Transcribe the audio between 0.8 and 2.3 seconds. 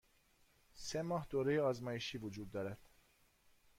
ماه دوره آزمایشی